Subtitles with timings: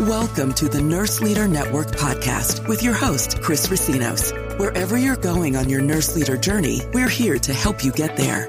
[0.00, 4.58] Welcome to the Nurse Leader Network podcast with your host, Chris Racinos.
[4.58, 8.46] Wherever you're going on your nurse leader journey, we're here to help you get there.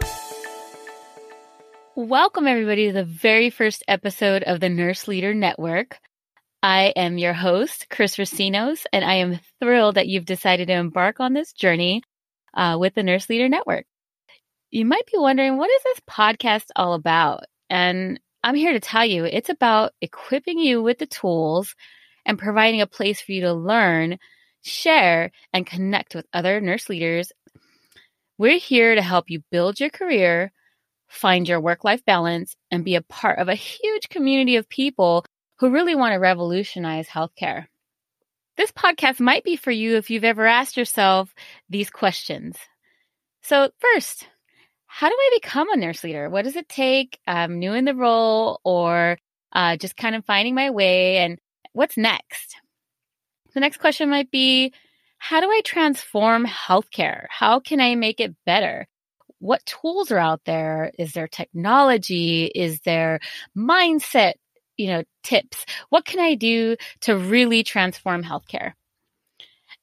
[1.96, 5.98] Welcome, everybody, to the very first episode of the Nurse Leader Network.
[6.62, 11.22] I am your host, Chris Racinos, and I am thrilled that you've decided to embark
[11.22, 12.04] on this journey
[12.56, 13.86] uh, with the Nurse Leader Network.
[14.70, 17.46] You might be wondering, what is this podcast all about?
[17.70, 21.76] And I'm here to tell you it's about equipping you with the tools
[22.26, 24.20] and providing a place for you to learn,
[24.62, 27.32] share, and connect with other nurse leaders.
[28.38, 30.52] We're here to help you build your career,
[31.08, 35.26] find your work life balance, and be a part of a huge community of people
[35.60, 37.66] who really want to revolutionize healthcare.
[38.58, 41.34] This podcast might be for you if you've ever asked yourself
[41.70, 42.58] these questions.
[43.42, 44.28] So, first,
[44.88, 46.30] how do I become a nurse leader?
[46.30, 47.20] What does it take?
[47.28, 49.18] I'm new in the role or
[49.52, 51.18] uh, just kind of finding my way.
[51.18, 51.38] And
[51.74, 52.56] what's next?
[53.54, 54.74] The next question might be
[55.20, 57.26] How do I transform healthcare?
[57.30, 58.88] How can I make it better?
[59.40, 60.92] What tools are out there?
[60.98, 62.46] Is there technology?
[62.46, 63.20] Is there
[63.56, 64.34] mindset,
[64.78, 65.66] you know, tips?
[65.90, 68.72] What can I do to really transform healthcare?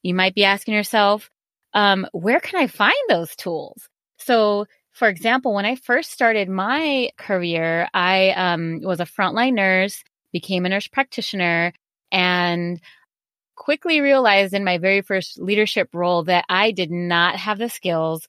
[0.03, 1.29] You might be asking yourself,
[1.73, 3.87] um, where can I find those tools?
[4.19, 10.01] So for example, when I first started my career, I um, was a frontline nurse,
[10.31, 11.73] became a nurse practitioner,
[12.13, 12.79] and
[13.55, 18.25] quickly realized in my very first leadership role that I did not have the skills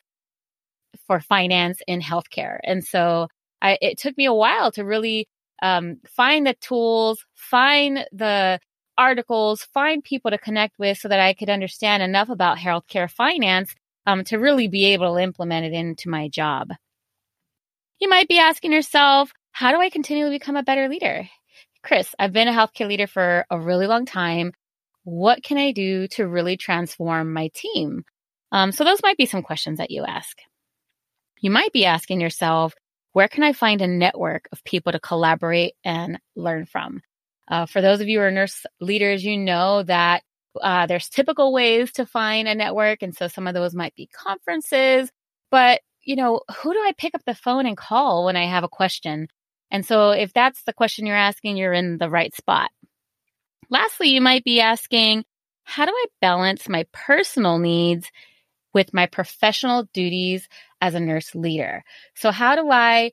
[1.07, 2.59] for finance in healthcare.
[2.65, 3.29] And so
[3.63, 5.29] I, it took me a while to really
[5.63, 8.59] um, find the tools, find the
[8.99, 13.73] articles, find people to connect with so that I could understand enough about healthcare finance
[14.07, 16.71] um, to really be able to implement it into my job.
[17.99, 21.29] You might be asking yourself, how do I continually become a better leader?
[21.83, 24.53] Chris, I've been a healthcare leader for a really long time.
[25.05, 28.05] What can I do to really transform my team?
[28.53, 30.37] Um, so, those might be some questions that you ask.
[31.41, 32.75] You might be asking yourself,
[33.13, 37.03] where can I find a network of people to collaborate and learn from?
[37.49, 40.23] Uh, for those of you who are nurse leaders, you know that
[40.63, 43.03] uh, there's typical ways to find a network.
[43.03, 45.11] And so some of those might be conferences,
[45.51, 48.63] but you know, who do I pick up the phone and call when I have
[48.65, 49.29] a question?
[49.71, 52.71] And so if that's the question you're asking, you're in the right spot.
[53.69, 55.25] Lastly, you might be asking,
[55.65, 58.09] how do I balance my personal needs
[58.73, 60.49] with my professional duties
[60.81, 61.83] as a nurse leader?
[62.15, 63.11] So how do I,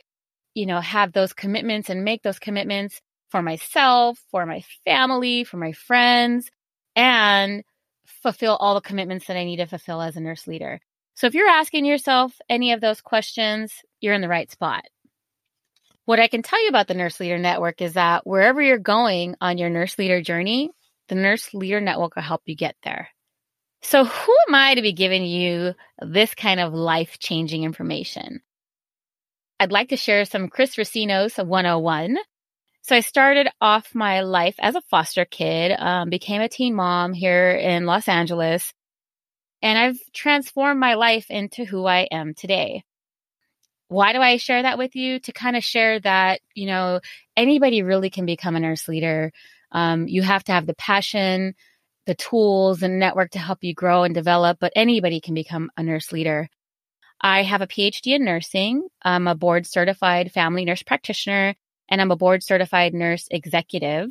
[0.53, 5.58] you know, have those commitments and make those commitments for myself, for my family, for
[5.58, 6.52] my friends,
[6.96, 7.64] and
[8.06, 10.80] fulfill all the commitments that I need to fulfill as a nurse leader.
[11.16, 14.84] So if you're asking yourself any of those questions, you're in the right spot.
[16.06, 19.36] What I can tell you about the Nurse Leader Network is that wherever you're going
[19.40, 20.70] on your nurse leader journey,
[21.08, 23.09] the Nurse Leader Network will help you get there.
[23.82, 28.42] So, who am I to be giving you this kind of life changing information?
[29.59, 32.18] I'd like to share some Chris Racinos 101
[32.84, 37.14] so I started off my life as a foster kid, um, became a teen mom
[37.14, 38.74] here in Los Angeles,
[39.62, 42.84] and I've transformed my life into who I am today.
[43.88, 45.20] Why do I share that with you?
[45.22, 47.00] To kind of share that, you know,
[47.38, 49.32] anybody really can become a nurse leader.
[49.72, 51.56] Um, you have to have the passion,
[52.06, 55.84] the tools, and network to help you grow and develop, but anybody can become a
[55.84, 56.50] nurse leader.
[57.22, 58.90] I have a PhD in nursing.
[59.02, 61.56] I'm a board certified family nurse practitioner
[61.94, 64.09] and I'm a board certified nurse executive.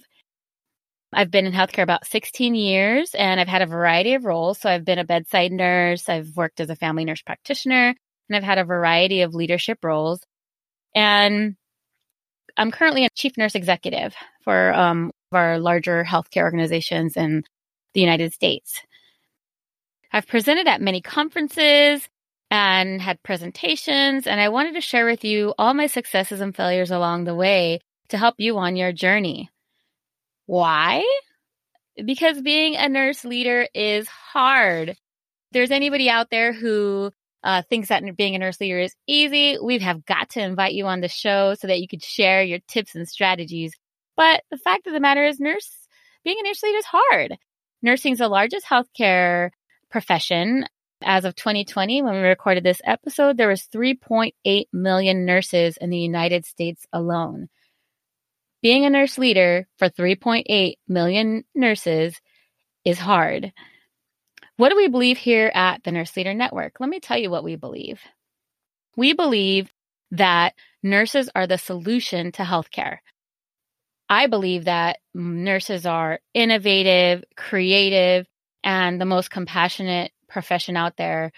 [1.12, 4.60] I've been in healthcare about 16 years and I've had a variety of roles.
[4.60, 7.88] So I've been a bedside nurse, I've worked as a family nurse practitioner,
[8.28, 10.20] and I've had a variety of leadership roles.
[10.94, 11.56] And
[12.56, 17.42] I'm currently a chief nurse executive for um, our larger healthcare organizations in
[17.94, 18.80] the United States.
[20.12, 22.08] I've presented at many conferences
[22.52, 24.26] and had presentations.
[24.26, 27.80] And I wanted to share with you all my successes and failures along the way
[28.10, 29.48] to help you on your journey.
[30.44, 31.02] Why?
[31.96, 34.90] Because being a nurse leader is hard.
[34.90, 34.96] If
[35.52, 37.10] there's anybody out there who
[37.42, 40.86] uh, thinks that being a nurse leader is easy, we have got to invite you
[40.86, 43.72] on the show so that you could share your tips and strategies.
[44.14, 45.70] But the fact of the matter is, nurse
[46.22, 47.38] being a nurse leader is hard.
[47.80, 49.52] Nursing is the largest healthcare
[49.90, 50.66] profession
[51.04, 55.98] as of 2020, when we recorded this episode, there was 3.8 million nurses in the
[55.98, 57.48] United States alone.
[58.62, 62.20] Being a nurse leader for 3.8 million nurses
[62.84, 63.52] is hard.
[64.56, 66.76] What do we believe here at the Nurse Leader Network?
[66.78, 68.00] Let me tell you what we believe.
[68.96, 69.72] We believe
[70.12, 72.98] that nurses are the solution to healthcare.
[74.08, 78.26] I believe that nurses are innovative, creative,
[78.62, 81.32] and the most compassionate profession out there.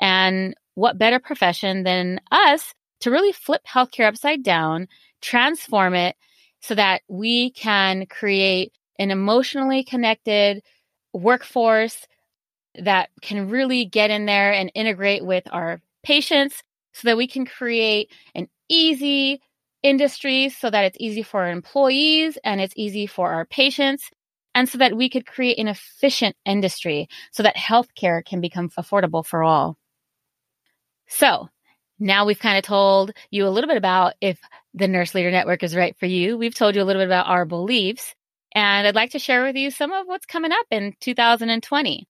[0.00, 4.88] And what better profession than us to really flip healthcare upside down,
[5.20, 6.16] transform it
[6.60, 10.62] so that we can create an emotionally connected
[11.12, 12.06] workforce
[12.76, 16.62] that can really get in there and integrate with our patients
[16.92, 19.40] so that we can create an easy
[19.82, 24.10] industry so that it's easy for our employees and it's easy for our patients
[24.54, 29.24] and so that we could create an efficient industry so that healthcare can become affordable
[29.24, 29.76] for all.
[31.08, 31.48] So
[31.98, 34.38] now we've kind of told you a little bit about if
[34.72, 36.36] the Nurse Leader Network is right for you.
[36.36, 38.14] We've told you a little bit about our beliefs
[38.54, 42.06] and I'd like to share with you some of what's coming up in 2020.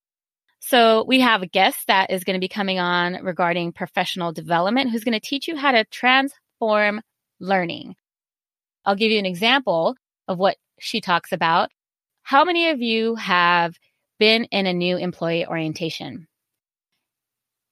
[0.61, 4.91] So we have a guest that is going to be coming on regarding professional development
[4.91, 7.02] who's going to teach you how to transform
[7.41, 7.96] learning.
[8.85, 9.94] I'll give you an example
[10.29, 11.70] of what she talks about.
[12.25, 13.79] How many of you have
[14.19, 16.26] been in a new employee orientation?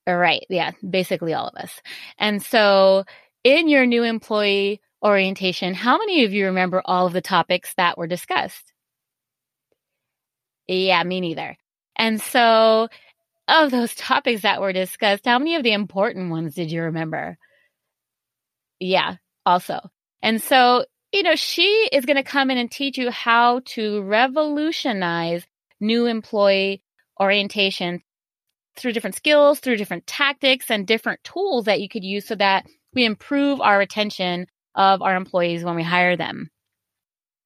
[0.06, 0.44] All right.
[0.49, 1.81] Yeah, basically all of us.
[2.19, 3.04] And so
[3.44, 7.96] in your new employee orientation, how many of you remember all of the topics that
[7.99, 8.72] were discussed?
[10.69, 11.56] Yeah, me neither.
[11.96, 12.88] And so
[13.48, 17.38] of those topics that were discussed, how many of the important ones did you remember?
[18.81, 19.16] Yeah,
[19.46, 19.81] also.
[20.22, 24.02] And so, you know, she is going to come in and teach you how to
[24.02, 25.46] revolutionize
[25.80, 26.82] new employee
[27.20, 28.02] orientation
[28.76, 32.64] through different skills, through different tactics and different tools that you could use so that
[32.94, 36.50] we improve our retention of our employees when we hire them.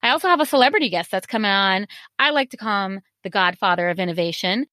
[0.02, 1.88] I also have a celebrity guest that's coming on.
[2.18, 4.66] I like to call him the godfather of innovation.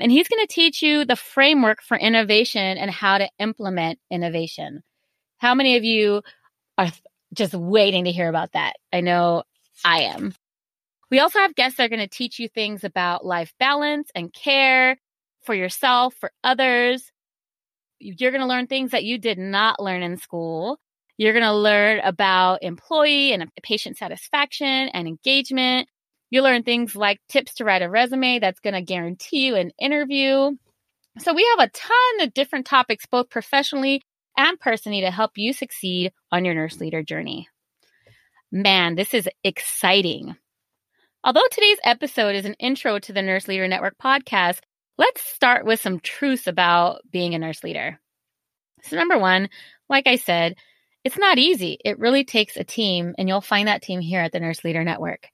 [0.00, 4.82] And he's going to teach you the framework for innovation and how to implement innovation.
[5.38, 6.22] How many of you
[6.76, 6.88] are
[7.34, 8.74] just waiting to hear about that.
[8.92, 9.42] I know
[9.84, 10.34] I am.
[11.10, 14.32] We also have guests that are going to teach you things about life balance and
[14.32, 14.98] care
[15.42, 17.10] for yourself, for others.
[17.98, 20.78] You're going to learn things that you did not learn in school.
[21.16, 25.88] You're going to learn about employee and uh, patient satisfaction and engagement.
[26.30, 29.72] You'll learn things like tips to write a resume that's going to guarantee you an
[29.80, 30.52] interview.
[31.18, 34.02] So we have a ton of different topics, both professionally
[34.38, 37.48] and personally to help you succeed on your nurse leader journey.
[38.50, 40.36] Man, this is exciting.
[41.24, 44.60] Although today's episode is an intro to the Nurse Leader Network podcast,
[44.96, 48.00] let's start with some truths about being a nurse leader.
[48.84, 49.50] So, number one,
[49.90, 50.54] like I said,
[51.04, 51.78] it's not easy.
[51.84, 54.84] It really takes a team, and you'll find that team here at the Nurse Leader
[54.84, 55.28] Network.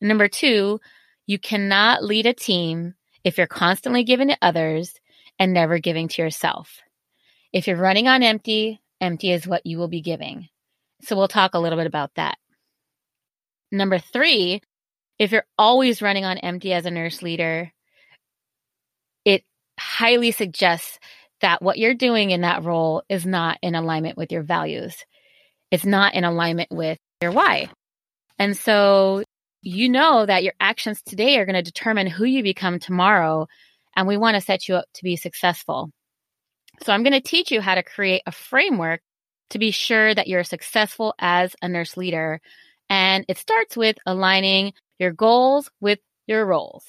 [0.00, 0.80] Number two,
[1.26, 2.94] you cannot lead a team
[3.24, 4.94] if you're constantly giving to others
[5.38, 6.80] and never giving to yourself.
[7.52, 10.48] If you're running on empty, empty is what you will be giving.
[11.02, 12.36] So we'll talk a little bit about that.
[13.72, 14.60] Number three,
[15.18, 17.72] if you're always running on empty as a nurse leader,
[19.24, 19.44] it
[19.78, 20.98] highly suggests
[21.40, 24.94] that what you're doing in that role is not in alignment with your values.
[25.70, 27.70] It's not in alignment with your why.
[28.38, 29.22] And so
[29.62, 33.46] you know that your actions today are going to determine who you become tomorrow.
[33.94, 35.90] And we want to set you up to be successful.
[36.82, 39.02] So I'm going to teach you how to create a framework
[39.50, 42.40] to be sure that you're successful as a nurse leader.
[42.88, 46.84] And it starts with aligning your goals with your roles.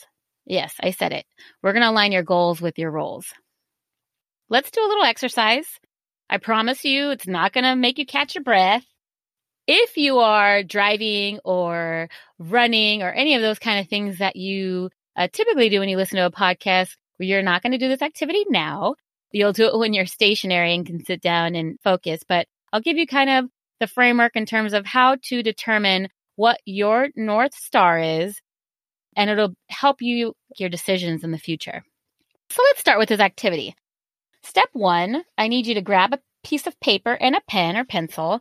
[0.45, 1.25] Yes, I said it.
[1.61, 3.33] We're going to align your goals with your roles.
[4.49, 5.67] Let's do a little exercise.
[6.29, 8.85] I promise you it's not going to make you catch your breath.
[9.67, 14.89] If you are driving or running or any of those kind of things that you
[15.15, 18.01] uh, typically do when you listen to a podcast, you're not going to do this
[18.01, 18.95] activity now.
[19.31, 22.21] You'll do it when you're stationary and can sit down and focus.
[22.27, 23.45] But I'll give you kind of
[23.79, 28.39] the framework in terms of how to determine what your North Star is,
[29.15, 31.83] and it'll help you your decisions in the future.
[32.49, 33.75] So let's start with this activity.
[34.43, 37.85] Step one, I need you to grab a piece of paper and a pen or
[37.85, 38.39] pencil,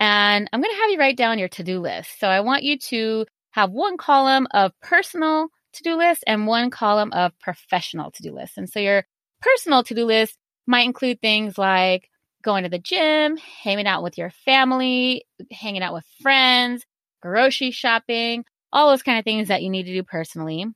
[0.00, 2.18] and I'm going to have you write down your to do list.
[2.18, 6.70] So I want you to have one column of personal to do list and one
[6.70, 8.58] column of professional to do list.
[8.58, 9.04] And so your
[9.42, 12.08] personal to do list might include things like
[12.42, 16.84] going to the gym, hanging out with your family, hanging out with friends,
[17.20, 20.66] grocery shopping, all those kind of things that you need to do personally.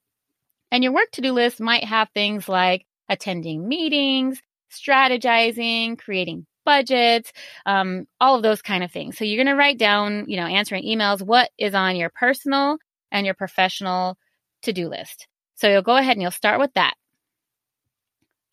[0.71, 7.33] And your work to do list might have things like attending meetings, strategizing, creating budgets,
[7.65, 9.17] um, all of those kind of things.
[9.17, 12.79] So you're going to write down, you know, answering emails, what is on your personal
[13.13, 14.19] and your professional
[14.63, 15.29] to do list.
[15.55, 16.95] So you'll go ahead and you'll start with that.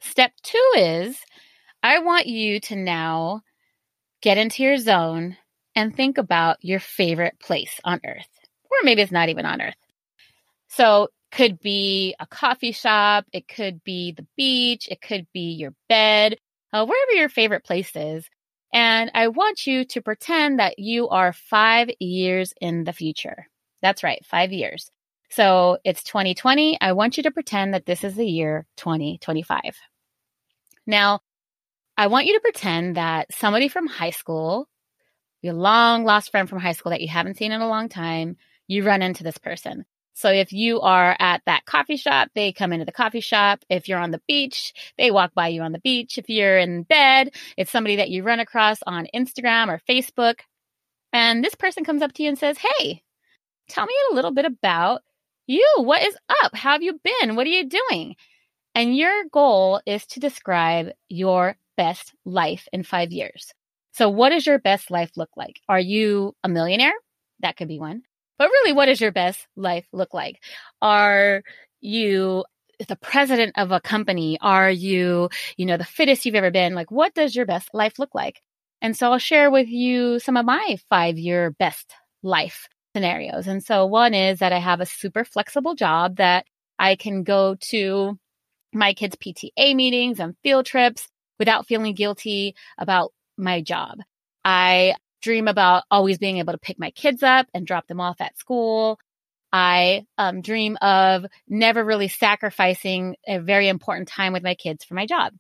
[0.04, 1.18] Step two is
[1.82, 3.42] I want you to now
[4.22, 5.38] get into your zone
[5.76, 8.28] and think about your favorite place on earth.
[8.66, 9.78] Or maybe it's not even on earth.
[10.68, 15.74] So could be a coffee shop, it could be the beach, it could be your
[15.90, 16.38] bed,
[16.74, 18.30] uh, wherever your favorite place is.
[18.74, 23.48] And I want you to pretend that you are five years in the future.
[23.82, 24.92] That's right, five years.
[25.30, 26.78] So it's 2020.
[26.82, 29.76] I want you to pretend that this is the year 2025.
[30.86, 31.22] Now,
[31.98, 34.68] I want you to pretend that somebody from high school,
[35.42, 38.38] your long lost friend from high school that you haven't seen in a long time,
[38.68, 39.86] you run into this person.
[40.16, 43.60] So if you are at that coffee shop, they come into the coffee shop.
[43.70, 46.18] If you're on the beach, they walk by you on the beach.
[46.18, 50.36] If you're in bed, it's somebody that you run across on Instagram or Facebook.
[51.12, 53.04] And this person comes up to you and says, Hey,
[53.70, 55.02] tell me a little bit about
[55.48, 55.68] you.
[55.78, 56.56] What is up?
[56.56, 57.36] How have you been?
[57.36, 58.16] What are you doing?
[58.76, 63.54] And your goal is to describe your best life in five years.
[63.92, 65.60] So, what does your best life look like?
[65.70, 66.94] Are you a millionaire?
[67.42, 68.02] That could be one.
[68.40, 70.44] But really, what does your best life look like?
[70.82, 71.44] Are
[71.82, 72.46] you
[72.88, 74.40] the president of a company?
[74.42, 76.74] Are you, you know, the fittest you've ever been?
[76.74, 78.42] Like, what does your best life look like?
[78.82, 83.48] And so I'll share with you some of my five year best life scenarios.
[83.48, 86.46] And so one is that I have a super flexible job that
[86.80, 88.18] I can go to
[88.74, 91.08] my kids' PTA meetings and field trips
[91.40, 94.00] without feeling guilty about my job.
[94.46, 98.20] I dream about always being able to pick my kids up and drop them off
[98.20, 99.00] at school.
[99.52, 104.96] I um, dream of never really sacrificing a very important time with my kids for
[104.96, 105.34] my job.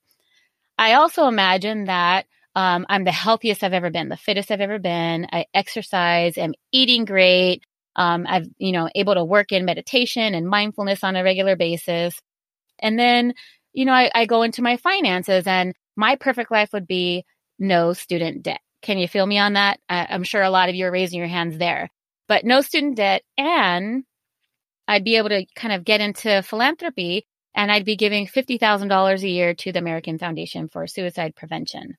[0.77, 2.25] I also imagine that
[2.55, 5.27] um, I'm the healthiest I've ever been, the fittest I've ever been.
[5.31, 7.63] I exercise, I'm eating great.
[7.95, 12.19] Um, I've, you know, able to work in meditation and mindfulness on a regular basis.
[12.83, 13.33] And then,
[13.73, 17.25] you know, I, I go into my finances and my perfect life would be
[17.57, 18.59] no student debt.
[18.83, 19.79] Can you feel me on that?
[19.89, 21.89] I, I'm sure a lot of you are raising your hands there,
[22.27, 23.23] but no student debt.
[23.37, 24.03] And
[24.87, 27.25] I'd be able to kind of get into philanthropy
[27.55, 31.95] and I'd be giving $50,000 a year to the American Foundation for Suicide Prevention.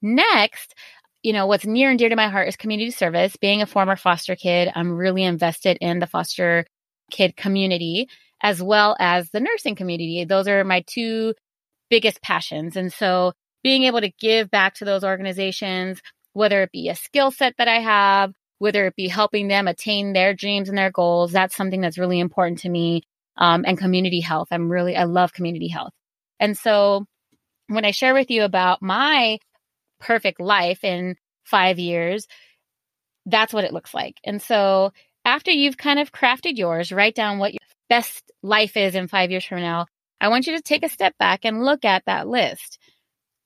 [0.00, 0.74] Next,
[1.22, 3.36] you know, what's near and dear to my heart is community service.
[3.36, 6.66] Being a former foster kid, I'm really invested in the foster
[7.10, 8.08] kid community
[8.40, 10.24] as well as the nursing community.
[10.24, 11.34] Those are my two
[11.90, 12.76] biggest passions.
[12.76, 16.00] And so being able to give back to those organizations,
[16.32, 20.12] whether it be a skill set that I have, whether it be helping them attain
[20.12, 23.02] their dreams and their goals, that's something that's really important to me.
[23.40, 24.48] Um, and community health.
[24.50, 25.92] I'm really, I love community health.
[26.40, 27.06] And so
[27.68, 29.38] when I share with you about my
[30.00, 31.14] perfect life in
[31.44, 32.26] five years,
[33.26, 34.16] that's what it looks like.
[34.24, 34.92] And so
[35.24, 37.57] after you've kind of crafted yours, write down what your
[37.88, 39.86] best life is in five years from now.
[40.20, 42.78] I want you to take a step back and look at that list.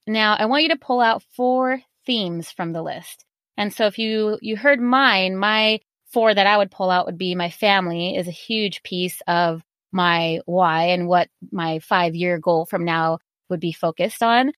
[0.06, 3.24] Now, I want you to pull out four themes from the list.
[3.56, 5.80] And so if you you heard mine, my
[6.10, 9.62] four that I would pull out would be my family is a huge piece of
[9.92, 13.18] my why and what my 5-year goal from now
[13.48, 14.52] would be focused on.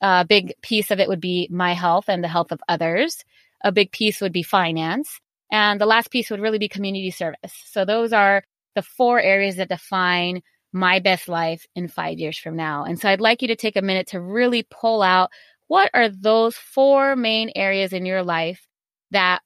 [0.00, 3.24] A big piece of it would be my health and the health of others.
[3.62, 5.20] A big piece would be finance.
[5.50, 7.52] And the last piece would really be community service.
[7.66, 8.42] So those are
[8.78, 10.40] the four areas that define
[10.72, 12.84] my best life in five years from now.
[12.84, 15.30] And so I'd like you to take a minute to really pull out
[15.66, 18.64] what are those four main areas in your life
[19.10, 19.40] that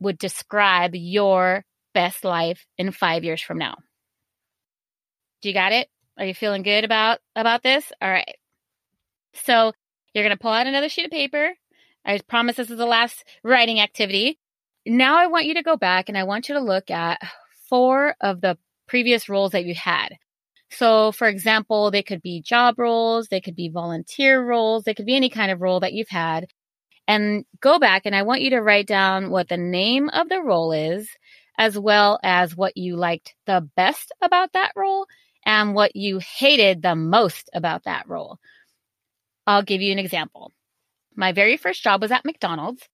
[0.00, 3.74] would describe your best life in five years from now.
[5.42, 5.88] Do you got it?
[6.16, 7.92] Are you feeling good about about this?
[8.00, 8.36] All right.
[9.34, 9.72] So
[10.14, 11.52] you're going to pull out another sheet of paper.
[12.06, 14.38] I promise this is the last writing activity.
[14.86, 17.20] Now I want you to go back and I want you to look at
[17.68, 18.56] four of the
[18.88, 20.16] previous roles that you had.
[20.70, 25.06] So, for example, they could be job roles, they could be volunteer roles, they could
[25.06, 26.46] be any kind of role that you've had.
[27.06, 30.42] And go back and I want you to write down what the name of the
[30.42, 31.08] role is,
[31.56, 35.06] as well as what you liked the best about that role
[35.46, 38.38] and what you hated the most about that role.
[39.46, 40.52] I'll give you an example.
[41.16, 42.86] My very first job was at McDonald's,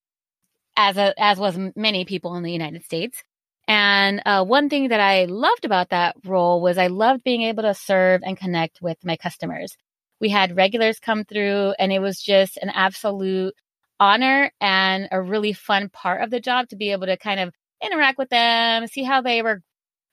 [0.77, 3.23] as a, as was many people in the United States.
[3.67, 7.63] And uh, one thing that I loved about that role was I loved being able
[7.63, 9.77] to serve and connect with my customers.
[10.21, 13.55] We had regulars come through, and it was just an absolute
[13.99, 17.55] honor and a really fun part of the job to be able to kind of
[17.83, 19.63] interact with them, see how they were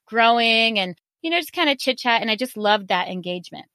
[0.08, 2.22] growing, and you know, just kind of chit chat.
[2.22, 3.66] And I just loved that engagement.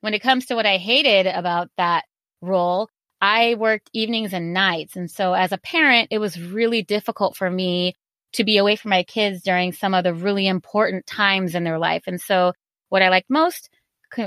[0.00, 2.04] When it comes to what I hated about that
[2.40, 2.88] role,
[3.20, 4.96] I worked evenings and nights.
[4.96, 7.94] And so as a parent, it was really difficult for me
[8.32, 11.78] to be away from my kids during some of the really important times in their
[11.78, 12.04] life.
[12.06, 12.52] And so
[12.88, 13.70] what I liked most,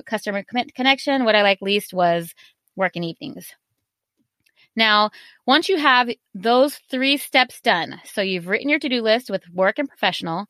[0.05, 0.43] customer
[0.75, 2.33] connection, what I liked least was
[2.75, 3.53] working evenings.
[4.75, 5.11] Now,
[5.45, 9.43] once you have those three steps done, so you've written your to do list with
[9.53, 10.45] work and professional,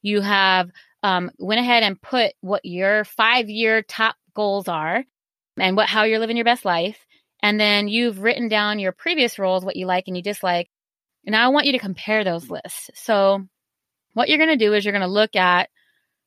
[0.00, 0.70] you have
[1.02, 5.04] um, went ahead and put what your five year top goals are
[5.58, 7.04] and what how you're living your best life,
[7.42, 10.70] and then you've written down your previous roles, what you like and you dislike.
[11.28, 12.88] And I want you to compare those lists.
[12.94, 13.46] So,
[14.14, 15.68] what you're going to do is you're going to look at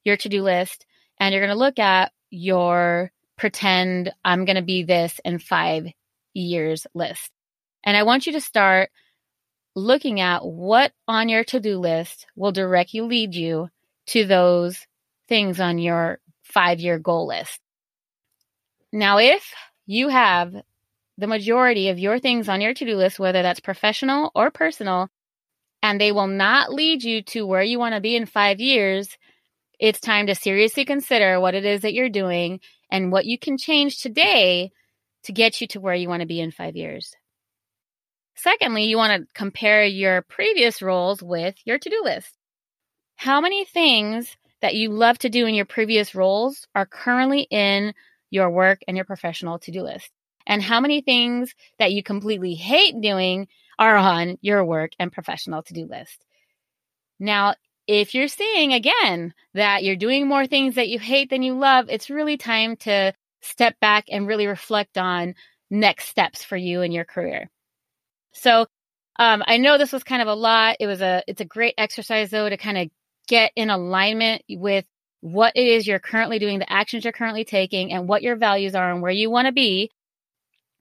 [0.04, 0.86] your to do list
[1.20, 5.88] and you're going to look at your pretend I'm going to be this in five
[6.36, 7.32] years list.
[7.84, 8.92] And I want you to start
[9.76, 13.70] looking at what on your to do list will directly lead you
[14.10, 14.86] to those
[15.28, 17.60] things on your five year goal list.
[18.94, 19.52] Now, if
[19.88, 20.54] you have
[21.22, 25.08] the majority of your things on your to do list, whether that's professional or personal,
[25.84, 29.18] and they will not lead you to where you want to be in five years,
[29.80, 32.60] it's time to seriously consider what it is that you're doing
[32.92, 34.72] and what you can change today
[35.24, 37.16] to get you to where you want to be in five years.
[38.36, 42.36] Secondly, you want to compare your previous roles with your to do list.
[43.16, 47.94] How many things that you love to do in your previous roles are currently in
[48.32, 50.10] your work and your professional to do list?
[50.46, 53.48] And how many things that you completely hate doing
[53.80, 56.26] are on your work and professional to do list?
[57.20, 57.56] Now,
[57.88, 61.88] if you're seeing again that you're doing more things that you hate than you love,
[61.90, 65.36] it's really time to step back and really reflect on
[65.70, 67.50] next steps for you in your career.
[68.34, 68.68] So,
[69.20, 70.78] um, I know this was kind of a lot.
[70.80, 72.90] It was a, it's a great exercise though to kind of
[73.28, 74.86] get in alignment with
[75.22, 78.74] what it is you're currently doing, the actions you're currently taking, and what your values
[78.74, 79.92] are and where you want to be.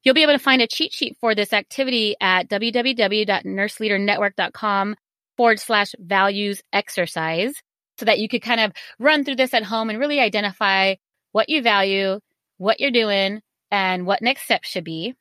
[0.03, 4.97] You'll be able to find a cheat sheet for this activity at www.nurseleadernetwork.com
[5.37, 7.55] forward slash values exercise
[7.99, 10.95] so that you could kind of run through this at home and really identify
[11.33, 12.19] what you value,
[12.57, 13.41] what you're doing,
[13.71, 15.15] and what next steps should be.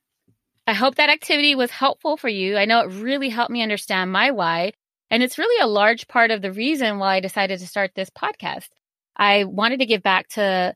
[0.66, 2.56] I hope that activity was helpful for you.
[2.56, 4.72] I know it really helped me understand my why.
[5.10, 8.10] And it's really a large part of the reason why I decided to start this
[8.10, 8.68] podcast.
[9.16, 10.74] I wanted to give back to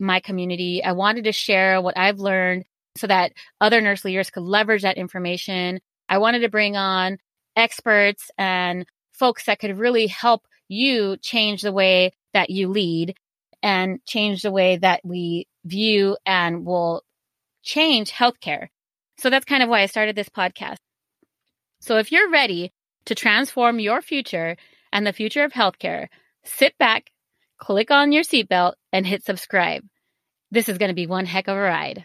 [0.00, 0.82] my community.
[0.82, 2.64] I wanted to share what I've learned
[2.96, 5.80] so that other nurse leaders could leverage that information.
[6.08, 7.18] I wanted to bring on
[7.56, 13.16] experts and folks that could really help you change the way that you lead
[13.62, 17.02] and change the way that we view and will
[17.62, 18.68] change healthcare.
[19.18, 20.76] So that's kind of why I started this podcast.
[21.80, 22.72] So if you're ready
[23.06, 24.56] to transform your future
[24.92, 26.08] and the future of healthcare,
[26.44, 27.10] sit back,
[27.58, 29.84] click on your seatbelt, and hit subscribe.
[30.50, 32.04] This is going to be one heck of a ride.